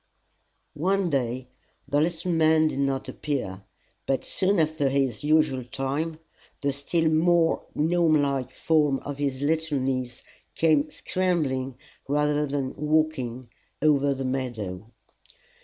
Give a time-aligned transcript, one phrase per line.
[0.73, 1.49] One day
[1.87, 3.61] the little man did not appear,
[4.07, 6.17] but soon after his usual time
[6.61, 10.23] the still more gnome like form of his little niece
[10.55, 11.77] came scrambling
[12.07, 14.89] rather than walking over the meadow.